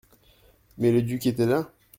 [0.79, 1.71] Mais le duc était là?